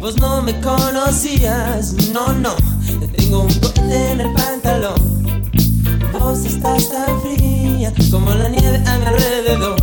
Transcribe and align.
Vos 0.00 0.16
no 0.16 0.40
me 0.40 0.58
conocías, 0.62 1.92
no, 2.14 2.32
no. 2.32 2.56
Tengo 3.16 3.42
un 3.42 3.54
corte 3.60 4.10
en 4.12 4.20
el 4.22 4.32
pantalón. 4.32 5.50
Vos 6.12 6.44
estás 6.46 6.88
tan 6.88 7.20
fría 7.20 7.92
como 8.10 8.30
la 8.32 8.48
nieve 8.48 8.82
a 8.86 8.98
mi 8.98 9.06
alrededor. 9.06 9.78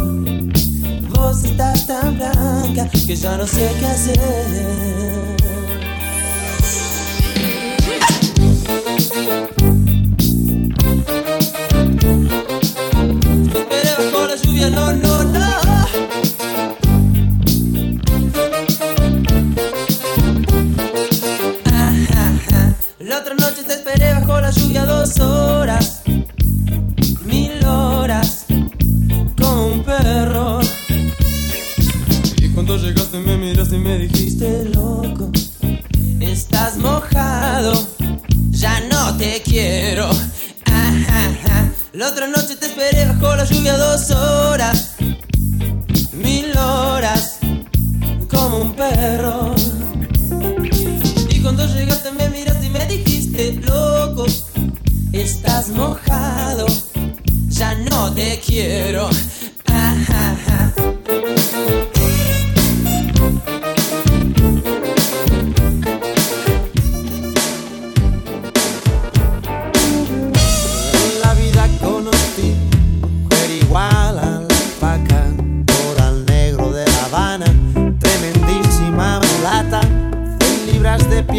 Vos 1.10 1.44
estás 1.44 1.86
tan 1.86 2.18
blanca 2.18 2.90
que 2.90 3.16
ya 3.16 3.38
no 3.38 3.46
sé 3.46 3.72
qué 3.80 3.86
hacer. 3.86 5.37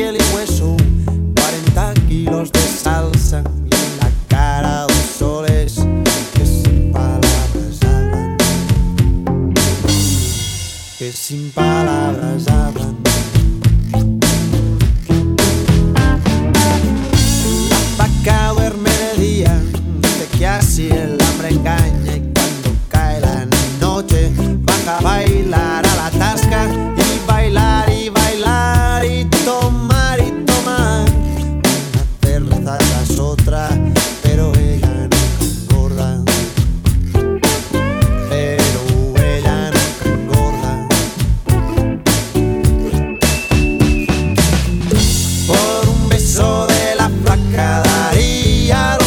ele 0.00 0.27
cada. 47.68 48.97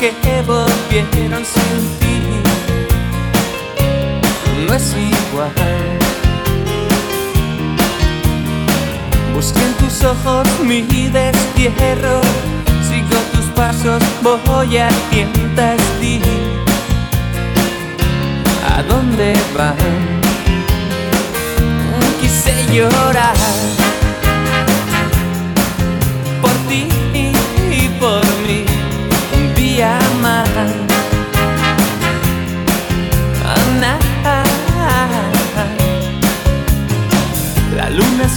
Que 0.00 0.42
volvieron 0.46 1.44
sin 1.44 1.98
ti. 2.00 2.16
No 4.66 4.74
es 4.74 4.94
igual. 4.94 5.52
Busqué 9.34 9.60
en 9.60 9.74
tus 9.74 10.02
ojos 10.02 10.48
mi 10.64 10.80
destierro, 10.82 12.22
sigo 12.88 13.18
tus 13.32 13.44
pasos, 13.54 14.02
voy 14.22 14.78
a 14.78 14.88
tientas 15.10 15.78
ti. 16.00 16.18
¿A 18.74 18.82
dónde 18.82 19.34
van? 19.54 19.76
Quise 22.20 22.54
llorar 22.72 23.79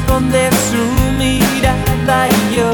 La 0.07 0.19
luna 0.19 0.37
esconde 0.39 0.49
su 0.69 0.83
mirada 1.17 2.27
y 2.27 2.55
yo, 2.55 2.73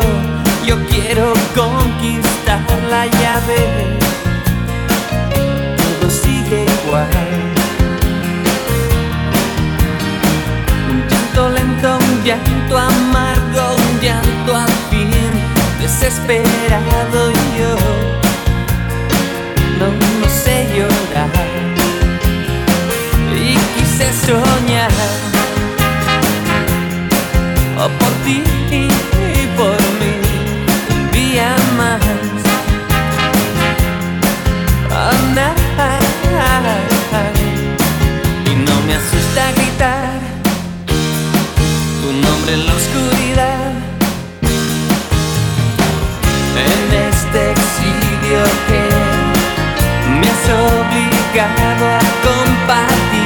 yo 0.65 0.75
quiero 0.87 1.33
conquistar 1.55 2.61
la 2.89 3.05
llave. 3.05 3.97
Todo 5.77 6.09
sigue 6.09 6.65
igual. 6.85 7.07
Un 10.89 11.07
llanto 11.07 11.49
lento, 11.49 11.97
un 11.97 12.23
llanto 12.23 12.77
amargo, 12.77 13.75
un 13.75 13.99
llanto 14.01 14.55
al 14.55 14.73
fin, 14.89 15.11
desesperado 15.79 17.31
yo. 17.57 17.75
No, 19.79 19.87
no 20.19 20.27
sé 20.27 20.67
llorar 20.75 21.29
y 23.35 23.55
quise 23.75 24.11
soñar 24.25 24.88
por 27.87 28.11
ti 28.25 28.43
y 28.71 29.47
por 29.55 29.79
mí 29.99 30.11
un 30.93 31.11
día 31.11 31.55
más. 31.77 32.01
Oh, 34.91 35.13
y 38.45 38.55
no 38.55 38.75
me 38.85 38.93
asusta 38.95 39.51
gritar 39.55 40.19
tu 42.01 42.11
nombre 42.11 42.53
en 42.53 42.65
la 42.65 42.73
oscuridad. 42.73 43.71
En 46.67 46.81
este 47.07 47.51
exilio 47.51 48.43
que 48.67 48.83
me 50.19 50.27
has 50.27 50.45
obligado 50.49 51.85
a 51.95 51.99
compartir. 52.27 53.18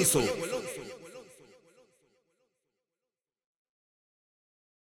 Alonso. 0.00 0.39